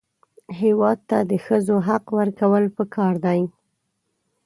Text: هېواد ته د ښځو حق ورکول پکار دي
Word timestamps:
هېواد 0.59 0.99
ته 1.09 1.17
د 1.31 1.31
ښځو 1.45 1.75
حق 1.87 2.05
ورکول 2.17 2.63
پکار 2.77 3.13
دي 3.25 3.41